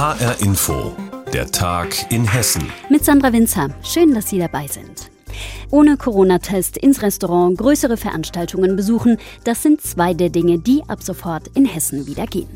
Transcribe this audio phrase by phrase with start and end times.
[0.00, 0.96] HR Info,
[1.30, 2.62] der Tag in Hessen.
[2.88, 3.68] Mit Sandra Winzer.
[3.82, 5.10] Schön, dass Sie dabei sind.
[5.70, 11.48] Ohne Corona-Test ins Restaurant größere Veranstaltungen besuchen, das sind zwei der Dinge, die ab sofort
[11.48, 12.48] in Hessen wieder gehen.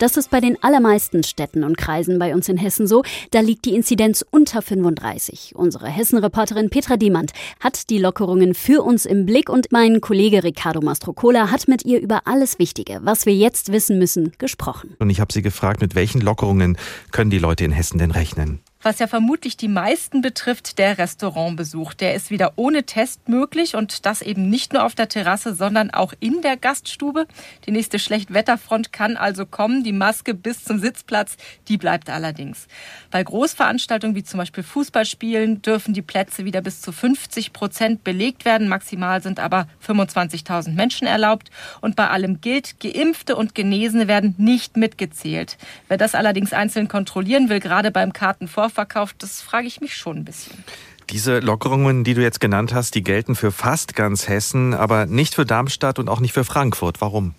[0.00, 3.04] Das ist bei den allermeisten Städten und Kreisen bei uns in Hessen so.
[3.30, 5.52] Da liegt die Inzidenz unter 35.
[5.54, 10.80] Unsere Hessen-Reporterin Petra Diemand hat die Lockerungen für uns im Blick und mein Kollege Ricardo
[10.80, 14.96] Mastrocola hat mit ihr über alles Wichtige, was wir jetzt wissen müssen, gesprochen.
[14.98, 16.76] Und ich habe sie gefragt, mit welchen Lockerungen
[17.12, 18.60] können die Leute in Hessen denn rechnen?
[18.84, 21.94] Was ja vermutlich die meisten betrifft, der Restaurantbesuch.
[21.94, 25.90] Der ist wieder ohne Test möglich und das eben nicht nur auf der Terrasse, sondern
[25.90, 27.26] auch in der Gaststube.
[27.66, 29.84] Die nächste Schlechtwetterfront kann also kommen.
[29.84, 31.36] Die Maske bis zum Sitzplatz,
[31.68, 32.68] die bleibt allerdings.
[33.10, 38.44] Bei Großveranstaltungen wie zum Beispiel Fußballspielen dürfen die Plätze wieder bis zu 50 Prozent belegt
[38.44, 38.68] werden.
[38.68, 41.50] Maximal sind aber 25.000 Menschen erlaubt.
[41.80, 45.56] Und bei allem gilt, Geimpfte und Genesene werden nicht mitgezählt.
[45.88, 50.18] Wer das allerdings einzeln kontrollieren will, gerade beim Kartenvorverkauf, verkauft, das frage ich mich schon
[50.18, 50.64] ein bisschen.
[51.10, 55.34] Diese Lockerungen, die du jetzt genannt hast, die gelten für fast ganz Hessen, aber nicht
[55.34, 57.00] für Darmstadt und auch nicht für Frankfurt.
[57.02, 57.34] Warum?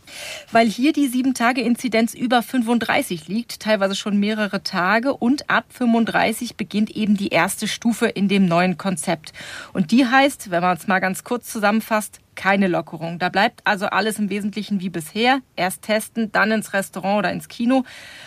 [0.51, 5.13] Weil hier die 7-Tage-Inzidenz über 35 liegt, teilweise schon mehrere Tage.
[5.13, 9.33] Und ab 35 beginnt eben die erste Stufe in dem neuen Konzept.
[9.73, 13.19] Und die heißt, wenn man es mal ganz kurz zusammenfasst, keine Lockerung.
[13.19, 15.39] Da bleibt also alles im Wesentlichen wie bisher.
[15.55, 17.83] Erst testen, dann ins Restaurant oder ins Kino.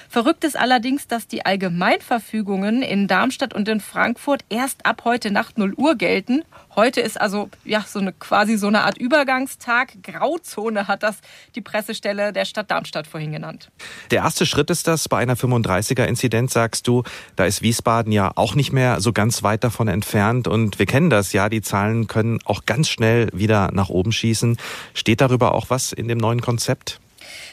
[0.08, 5.58] Verrückt ist allerdings, dass die Allgemeinverfügungen in Darmstadt und in Frankfurt erst ab heute Nacht
[5.58, 6.42] 0 Uhr gelten.
[6.78, 10.00] Heute ist also ja so eine quasi so eine Art Übergangstag.
[10.00, 11.16] Grauzone hat das
[11.56, 13.72] die Pressestelle der Stadt Darmstadt vorhin genannt.
[14.12, 17.02] Der erste Schritt ist das bei einer 35er-Inzidenz, sagst du.
[17.34, 20.46] Da ist Wiesbaden ja auch nicht mehr so ganz weit davon entfernt.
[20.46, 24.56] Und wir kennen das ja, die Zahlen können auch ganz schnell wieder nach oben schießen.
[24.94, 27.00] Steht darüber auch was in dem neuen Konzept?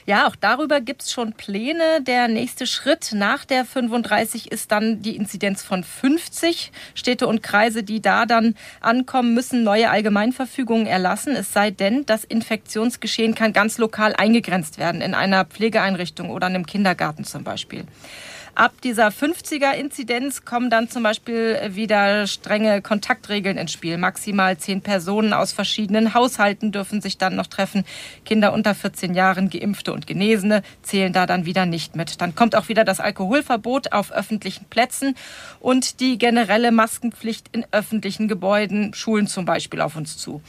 [0.07, 1.99] Ja, auch darüber gibt es schon Pläne.
[2.01, 6.71] Der nächste Schritt nach der 35 ist dann die Inzidenz von 50.
[6.93, 11.35] Städte und Kreise, die da dann ankommen, müssen neue Allgemeinverfügungen erlassen.
[11.35, 16.67] Es sei denn, das Infektionsgeschehen kann ganz lokal eingegrenzt werden, in einer Pflegeeinrichtung oder einem
[16.67, 17.85] Kindergarten zum Beispiel.
[18.57, 23.97] Ab dieser 50er-Inzidenz kommen dann zum Beispiel wieder strenge Kontaktregeln ins Spiel.
[23.97, 27.83] Maximal zehn Personen aus verschiedenen Haushalten dürfen sich dann noch treffen.
[28.23, 32.21] Kinder unter 14 Jahren, Geimpfte und Genesene zählen da dann wieder nicht mit.
[32.21, 35.15] Dann kommt auch wieder das Alkoholverbot auf öffentlichen Plätzen
[35.59, 40.41] und die generelle Maskenpflicht in öffentlichen Gebäuden, Schulen zum Beispiel, auf uns zu.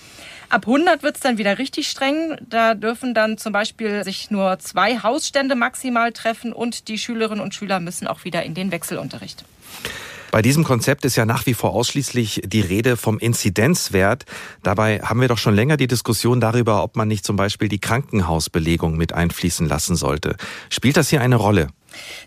[0.48, 2.36] Ab 100 wird es dann wieder richtig streng.
[2.48, 7.54] Da dürfen dann zum Beispiel sich nur zwei Hausstände maximal treffen und die Schülerinnen und
[7.54, 9.44] Schüler müssen auch wieder in den Wechselunterricht.
[10.30, 14.24] Bei diesem Konzept ist ja nach wie vor ausschließlich die Rede vom Inzidenzwert.
[14.62, 17.78] Dabei haben wir doch schon länger die Diskussion darüber, ob man nicht zum Beispiel die
[17.78, 20.36] Krankenhausbelegung mit einfließen lassen sollte.
[20.68, 21.68] Spielt das hier eine Rolle?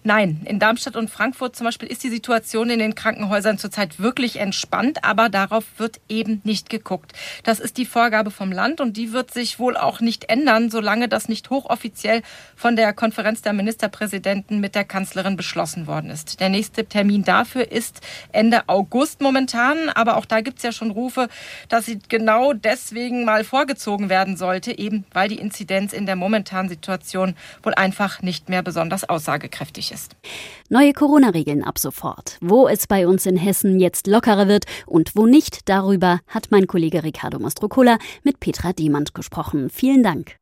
[0.04, 4.38] Nein, in Darmstadt und Frankfurt zum Beispiel ist die Situation in den Krankenhäusern zurzeit wirklich
[4.38, 7.14] entspannt, aber darauf wird eben nicht geguckt.
[7.44, 11.08] Das ist die Vorgabe vom Land und die wird sich wohl auch nicht ändern, solange
[11.08, 12.22] das nicht hochoffiziell
[12.56, 16.40] von der Konferenz der Ministerpräsidenten mit der Kanzlerin beschlossen worden ist.
[16.40, 20.92] Der nächste Termin dafür ist Ende August momentan, aber auch da gibt es ja schon
[20.92, 21.28] Rufe,
[21.68, 26.70] dass sie genau deswegen mal vorgezogen werden sollte, eben weil die Inzidenz in der momentanen
[26.70, 30.16] Situation wohl einfach nicht mehr besonders aussagekräftig aussagekräftig ist.
[30.70, 32.38] Neue Corona-Regeln ab sofort.
[32.42, 36.68] Wo es bei uns in Hessen jetzt lockerer wird und wo nicht, darüber hat mein
[36.68, 39.70] Kollege Ricardo Mastrocola mit Petra Diemand gesprochen.
[39.70, 40.38] Vielen Dank.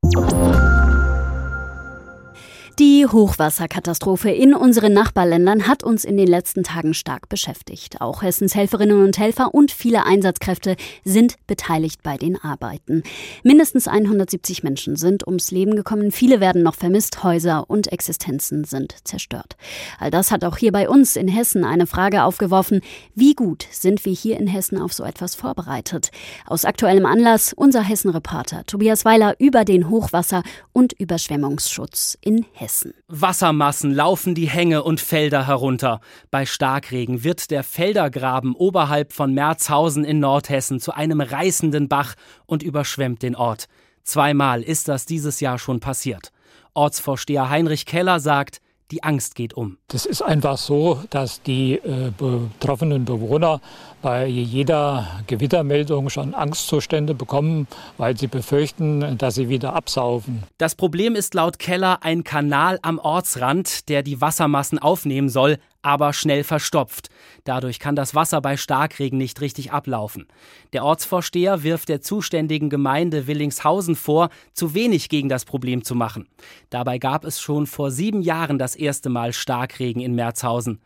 [2.80, 8.02] Die Hochwasserkatastrophe in unseren Nachbarländern hat uns in den letzten Tagen stark beschäftigt.
[8.02, 13.02] Auch Hessens Helferinnen und Helfer und viele Einsatzkräfte sind beteiligt bei den Arbeiten.
[13.42, 18.96] Mindestens 170 Menschen sind ums Leben gekommen, viele werden noch vermisst, Häuser und Existenzen sind
[19.08, 19.58] zerstört.
[19.98, 22.82] All das hat auch hier bei uns in Hessen eine Frage aufgeworfen,
[23.16, 26.12] wie gut sind wir hier in Hessen auf so etwas vorbereitet?
[26.46, 30.44] Aus aktuellem Anlass unser Hessen-Reporter Tobias Weiler über den Hochwasser-
[30.74, 32.67] und Überschwemmungsschutz in Hessen.
[32.68, 32.94] Hessen.
[33.08, 36.02] Wassermassen laufen die Hänge und Felder herunter.
[36.32, 42.16] Bei Starkregen wird der Feldergraben oberhalb von Merzhausen in Nordhessen zu einem reißenden Bach
[42.46, 43.68] und überschwemmt den Ort.
[44.04, 46.34] Zweimal ist das dieses Jahr schon passiert.
[46.74, 48.60] Ortsvorsteher Heinrich Keller sagt,
[48.92, 49.78] die Angst geht um.
[49.88, 53.60] Das ist einfach so, dass die äh, betroffenen Bewohner
[54.02, 57.68] bei jeder Gewittermeldung schon Angstzustände bekommen,
[57.98, 60.44] weil sie befürchten, dass sie wieder absaufen.
[60.58, 65.58] Das Problem ist laut Keller ein Kanal am Ortsrand, der die Wassermassen aufnehmen soll,
[65.88, 67.08] aber schnell verstopft.
[67.46, 70.28] Dadurch kann das Wasser bei Starkregen nicht richtig ablaufen.
[70.74, 76.28] Der Ortsvorsteher wirft der zuständigen Gemeinde Willingshausen vor, zu wenig gegen das Problem zu machen.
[76.70, 80.82] Dabei gab es schon vor sieben Jahren das erste Mal Starkregen in Merzhausen.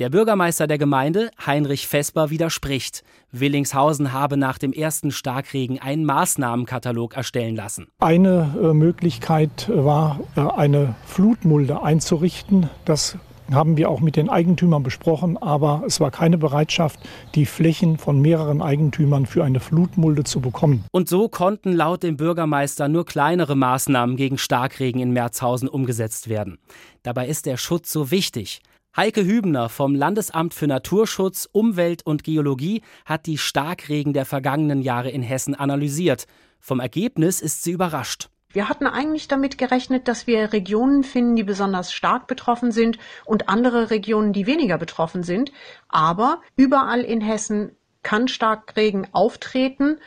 [0.00, 3.04] Der Bürgermeister der Gemeinde, Heinrich Vesper, widerspricht.
[3.30, 7.86] Willingshausen habe nach dem ersten Starkregen einen Maßnahmenkatalog erstellen lassen.
[8.00, 12.70] Eine äh, Möglichkeit war, äh, eine Flutmulde einzurichten.
[12.86, 13.16] Das
[13.54, 17.00] haben wir auch mit den Eigentümern besprochen, aber es war keine Bereitschaft,
[17.34, 20.84] die Flächen von mehreren Eigentümern für eine Flutmulde zu bekommen.
[20.92, 26.58] Und so konnten laut dem Bürgermeister nur kleinere Maßnahmen gegen Starkregen in Merzhausen umgesetzt werden.
[27.02, 28.60] Dabei ist der Schutz so wichtig.
[28.96, 35.10] Heike Hübner vom Landesamt für Naturschutz, Umwelt und Geologie hat die Starkregen der vergangenen Jahre
[35.10, 36.26] in Hessen analysiert.
[36.58, 38.30] Vom Ergebnis ist sie überrascht.
[38.52, 43.48] Wir hatten eigentlich damit gerechnet, dass wir Regionen finden, die besonders stark betroffen sind und
[43.48, 45.52] andere Regionen, die weniger betroffen sind.
[45.88, 49.98] Aber überall in Hessen kann Starkregen auftreten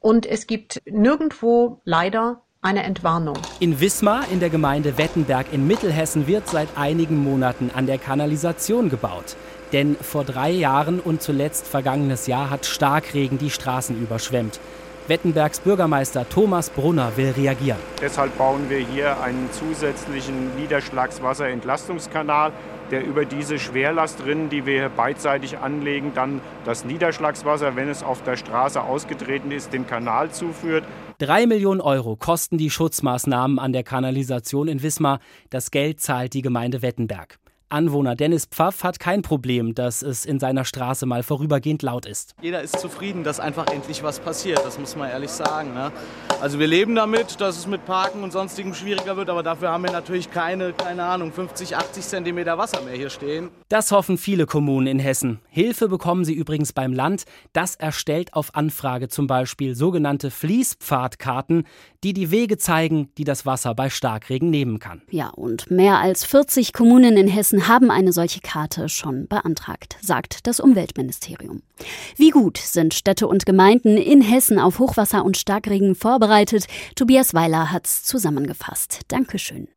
[0.00, 3.38] und es gibt nirgendwo leider eine Entwarnung.
[3.60, 8.88] In Wismar in der Gemeinde Wettenberg in Mittelhessen wird seit einigen Monaten an der Kanalisation
[8.88, 9.36] gebaut.
[9.72, 14.60] Denn vor drei Jahren und zuletzt vergangenes Jahr hat Starkregen die Straßen überschwemmt.
[15.08, 17.78] Wettenbergs Bürgermeister Thomas Brunner will reagieren.
[18.00, 22.52] Deshalb bauen wir hier einen zusätzlichen Niederschlagswasserentlastungskanal,
[22.92, 28.22] der über diese Schwerlastrinnen, die wir hier beidseitig anlegen, dann das Niederschlagswasser, wenn es auf
[28.22, 30.84] der Straße ausgetreten ist, dem Kanal zuführt.
[31.18, 35.18] Drei Millionen Euro kosten die Schutzmaßnahmen an der Kanalisation in Wismar.
[35.50, 37.38] Das Geld zahlt die Gemeinde Wettenberg.
[37.72, 42.34] Anwohner Dennis Pfaff hat kein Problem, dass es in seiner Straße mal vorübergehend laut ist.
[42.42, 45.72] Jeder ist zufrieden, dass einfach endlich was passiert, das muss man ehrlich sagen.
[45.72, 45.90] Ne?
[46.42, 49.84] Also wir leben damit, dass es mit Parken und sonstigem schwieriger wird, aber dafür haben
[49.84, 53.48] wir natürlich keine, keine Ahnung, 50, 80 Zentimeter Wasser mehr hier stehen.
[53.70, 55.40] Das hoffen viele Kommunen in Hessen.
[55.48, 57.24] Hilfe bekommen sie übrigens beim Land.
[57.54, 61.64] Das erstellt auf Anfrage zum Beispiel sogenannte Fließpfadkarten,
[62.04, 65.02] die die Wege zeigen, die das Wasser bei Starkregen nehmen kann.
[65.10, 70.46] Ja, und mehr als 40 Kommunen in Hessen haben eine solche Karte schon beantragt, sagt
[70.46, 71.62] das Umweltministerium.
[72.16, 76.66] Wie gut sind Städte und Gemeinden in Hessen auf Hochwasser und Starkregen vorbereitet?
[76.96, 79.00] Tobias Weiler hat's zusammengefasst.
[79.08, 79.68] Dankeschön.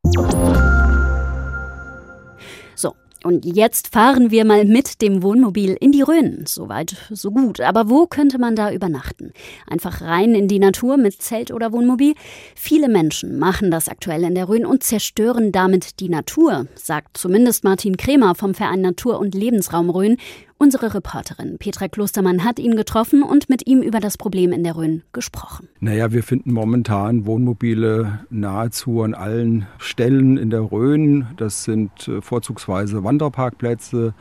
[3.26, 6.44] Und jetzt fahren wir mal mit dem Wohnmobil in die Rhön.
[6.46, 7.60] Soweit, so gut.
[7.60, 9.34] Aber wo könnte man da übernachten?
[9.68, 12.14] Einfach rein in die Natur mit Zelt oder Wohnmobil?
[12.54, 17.64] Viele Menschen machen das aktuell in der Rhön und zerstören damit die Natur, sagt zumindest
[17.64, 20.18] Martin Kremer vom Verein Natur und Lebensraum Rhön.
[20.58, 24.78] Unsere Reporterin Petra Klostermann hat ihn getroffen und mit ihm über das Problem in der
[24.78, 25.68] Rhön gesprochen.
[25.82, 31.28] Naja, wir finden momentan Wohnmobile nahezu an allen Stellen in der Rhön.
[31.36, 34.14] Das sind äh, vorzugsweise Wanderparkplätze,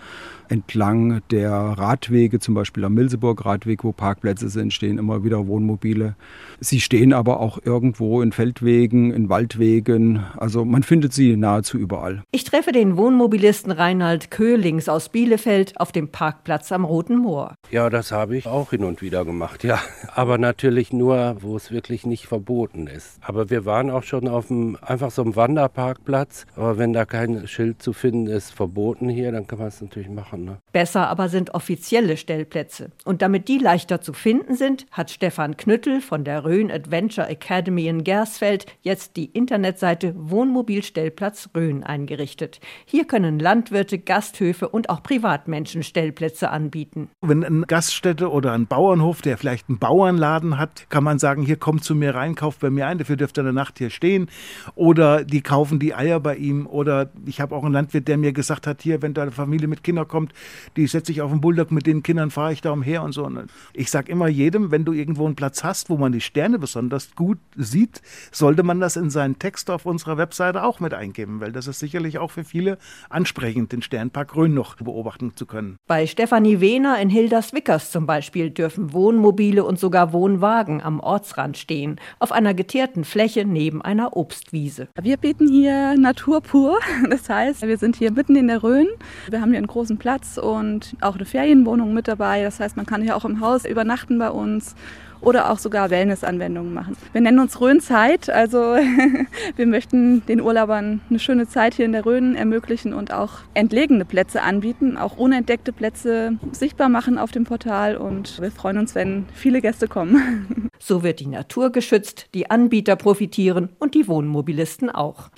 [0.48, 6.16] entlang der Radwege, zum Beispiel am Milseburg-Radweg, wo Parkplätze sind, stehen immer wieder Wohnmobile.
[6.60, 10.24] Sie stehen aber auch irgendwo in Feldwegen, in Waldwegen.
[10.36, 12.22] Also man findet sie nahezu überall.
[12.30, 17.54] Ich treffe den Wohnmobilisten Reinhard Köhlings aus Bielefeld auf dem Parkplatz am Roten Moor.
[17.70, 19.78] Ja, das habe ich auch hin und wieder gemacht, ja.
[20.14, 23.18] Aber natürlich nur, wo es wirklich nicht verboten ist.
[23.20, 26.46] Aber wir waren auch schon auf einem, einfach so einem Wanderparkplatz.
[26.56, 30.08] Aber wenn da kein Schild zu finden ist, verboten hier, dann kann man es natürlich
[30.08, 30.44] machen machen.
[30.44, 30.58] Ne?
[30.72, 32.90] Besser aber sind offizielle Stellplätze.
[33.04, 37.86] Und damit die leichter zu finden sind, hat Stefan Knüttel von der Rhön Adventure Academy
[37.86, 42.60] in Gersfeld jetzt die Internetseite Wohnmobilstellplatz Rhön eingerichtet.
[42.84, 47.08] Hier können Landwirte, Gasthöfe und auch Privatmenschen Stellplätze anbieten.
[47.20, 51.56] Wenn eine Gaststätte oder ein Bauernhof, der vielleicht einen Bauernladen hat, kann man sagen, hier
[51.56, 54.28] kommt zu mir rein, kauft bei mir ein, dafür dürft ihr eine Nacht hier stehen.
[54.74, 56.66] Oder die kaufen die Eier bei ihm.
[56.66, 59.68] Oder ich habe auch einen Landwirt, der mir gesagt hat, hier, wenn da eine Familie
[59.68, 60.34] mit Kindern kommt, kommt,
[60.76, 63.24] die setze ich auf den Bulldog, mit den Kindern fahre ich da umher und so.
[63.24, 66.58] Und ich sage immer jedem, wenn du irgendwo einen Platz hast, wo man die Sterne
[66.58, 68.00] besonders gut sieht,
[68.32, 71.78] sollte man das in seinen Text auf unserer Webseite auch mit eingeben, weil das ist
[71.78, 72.78] sicherlich auch für viele
[73.10, 75.76] ansprechend, den Sternpark Rhön noch beobachten zu können.
[75.86, 82.00] Bei Stefanie Wehner in Hilders-Wickers zum Beispiel dürfen Wohnmobile und sogar Wohnwagen am Ortsrand stehen,
[82.18, 84.88] auf einer geteerten Fläche neben einer Obstwiese.
[85.00, 86.78] Wir bieten hier Natur pur.
[87.10, 88.88] Das heißt, wir sind hier mitten in der Rhön.
[89.28, 92.44] Wir haben hier einen großen Platz Platz und auch eine Ferienwohnung mit dabei.
[92.44, 94.76] Das heißt, man kann hier auch im Haus übernachten bei uns
[95.20, 96.96] oder auch sogar Wellnessanwendungen machen.
[97.12, 98.58] Wir nennen uns Rhönzeit, also
[99.56, 104.04] wir möchten den Urlaubern eine schöne Zeit hier in der Rhön ermöglichen und auch entlegene
[104.04, 109.24] Plätze anbieten, auch unentdeckte Plätze sichtbar machen auf dem Portal und wir freuen uns, wenn
[109.34, 110.70] viele Gäste kommen.
[110.80, 115.30] So wird die Natur geschützt, die Anbieter profitieren und die Wohnmobilisten auch.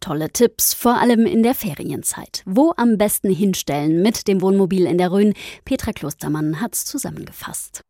[0.00, 2.42] Tolle Tipps, vor allem in der Ferienzeit.
[2.46, 5.34] Wo am besten hinstellen mit dem Wohnmobil in der Rhön?
[5.64, 7.82] Petra Klostermann hat's zusammengefasst.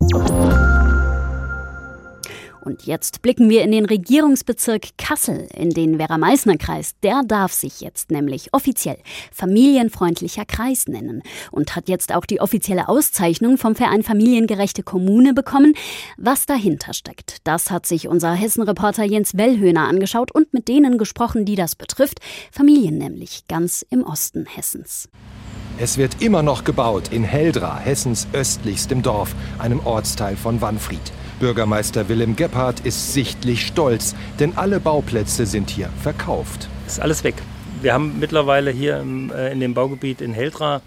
[2.67, 6.95] Und jetzt blicken wir in den Regierungsbezirk Kassel, in den Werra-Meißner-Kreis.
[7.01, 8.97] Der darf sich jetzt nämlich offiziell
[9.31, 15.75] familienfreundlicher Kreis nennen und hat jetzt auch die offizielle Auszeichnung vom Verein Familiengerechte Kommune bekommen.
[16.17, 21.45] Was dahinter steckt, das hat sich unser Hessen-Reporter Jens Wellhöhner angeschaut und mit denen gesprochen,
[21.45, 22.19] die das betrifft.
[22.51, 25.07] Familien nämlich ganz im Osten Hessens.
[25.77, 31.13] Es wird immer noch gebaut in Heldra, Hessens östlichstem Dorf, einem Ortsteil von Wanfried.
[31.39, 36.67] Bürgermeister Willem Gebhardt ist sichtlich stolz, denn alle Bauplätze sind hier verkauft.
[36.87, 37.35] Ist alles weg.
[37.81, 39.03] Wir haben mittlerweile hier
[39.35, 40.81] äh, in dem Baugebiet in Heldra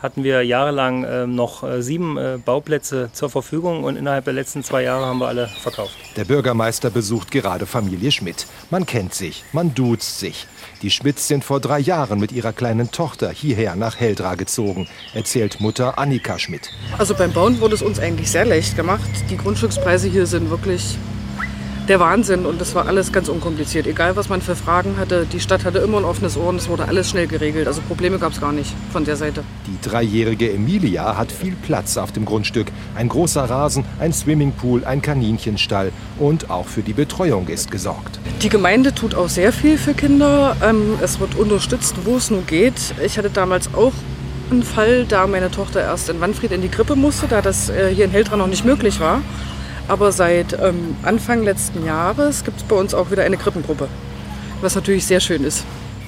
[0.00, 4.62] hatten wir jahrelang äh, noch äh, sieben äh, Bauplätze zur Verfügung und innerhalb der letzten
[4.62, 5.96] zwei Jahre haben wir alle verkauft.
[6.16, 8.46] Der Bürgermeister besucht gerade Familie Schmidt.
[8.70, 10.46] Man kennt sich, man duzt sich.
[10.82, 15.60] Die Schmidts sind vor drei Jahren mit ihrer kleinen Tochter hierher nach Heldra gezogen, erzählt
[15.60, 16.70] Mutter Annika Schmidt.
[16.98, 19.08] Also beim Bauen wurde es uns eigentlich sehr leicht gemacht.
[19.30, 20.98] Die Grundstückspreise hier sind wirklich
[21.88, 23.86] der Wahnsinn und das war alles ganz unkompliziert.
[23.86, 26.68] Egal, was man für Fragen hatte, die Stadt hatte immer ein offenes Ohr und es
[26.68, 27.66] wurde alles schnell geregelt.
[27.68, 29.44] Also Probleme gab es gar nicht von der Seite.
[29.66, 32.68] Die dreijährige Emilia hat viel Platz auf dem Grundstück.
[32.96, 38.18] Ein großer Rasen, ein Swimmingpool, ein Kaninchenstall und auch für die Betreuung ist gesorgt.
[38.42, 40.56] Die Gemeinde tut auch sehr viel für Kinder.
[40.62, 42.94] Ähm, es wird unterstützt, wo es nur geht.
[43.04, 43.92] Ich hatte damals auch
[44.50, 47.92] einen Fall, da meine Tochter erst in Wanfried in die Krippe musste, da das äh,
[47.94, 49.22] hier in Heldra noch nicht möglich war.
[49.88, 53.88] Aber seit ähm, Anfang letzten Jahres gibt es bei uns auch wieder eine Krippengruppe,
[54.60, 55.64] was natürlich sehr schön ist.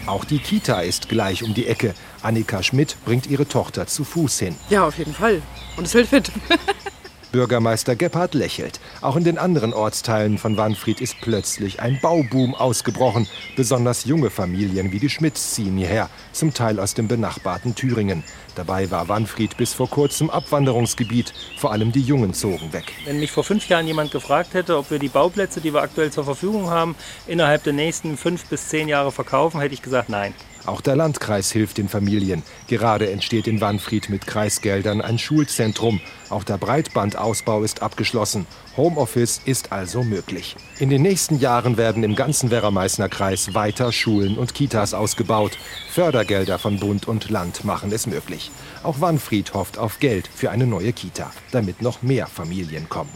[0.06, 1.94] Auch die Kita ist gleich um die Ecke.
[2.22, 4.56] Annika Schmidt bringt ihre Tochter zu Fuß hin.
[4.70, 5.42] Ja, auf jeden Fall.
[5.76, 6.32] Und es hält fit.
[7.32, 8.80] Bürgermeister Gebhardt lächelt.
[9.00, 13.28] Auch in den anderen Ortsteilen von Wanfried ist plötzlich ein Bauboom ausgebrochen.
[13.56, 18.24] Besonders junge Familien wie die Schmidts ziehen hierher, zum Teil aus dem benachbarten Thüringen.
[18.54, 21.32] Dabei war Wanfried bis vor kurzem Abwanderungsgebiet.
[21.58, 22.92] Vor allem die Jungen zogen weg.
[23.04, 26.10] Wenn mich vor fünf Jahren jemand gefragt hätte, ob wir die Bauplätze, die wir aktuell
[26.10, 30.34] zur Verfügung haben, innerhalb der nächsten fünf bis zehn Jahre verkaufen, hätte ich gesagt nein.
[30.68, 32.42] Auch der Landkreis hilft den Familien.
[32.66, 35.98] Gerade entsteht in Wanfried mit Kreisgeldern ein Schulzentrum.
[36.28, 38.46] Auch der Breitbandausbau ist abgeschlossen.
[38.76, 40.56] Homeoffice ist also möglich.
[40.78, 45.56] In den nächsten Jahren werden im ganzen Werra-Meißner Kreis weiter Schulen und Kitas ausgebaut.
[45.90, 48.50] Fördergelder von Bund und Land machen es möglich.
[48.82, 53.10] Auch Wanfried hofft auf Geld für eine neue Kita, damit noch mehr Familien kommen.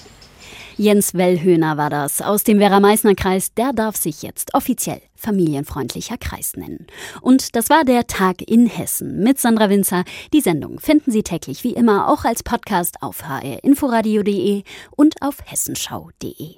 [0.77, 3.55] Jens Wellhöhner war das aus dem Werra-Meißner-Kreis.
[3.55, 6.87] Der darf sich jetzt offiziell familienfreundlicher Kreis nennen.
[7.21, 10.05] Und das war der Tag in Hessen mit Sandra Winzer.
[10.33, 14.65] Die Sendung finden Sie täglich wie immer auch als Podcast auf hrinforadio.de
[14.97, 16.57] und auf hessenschau.de.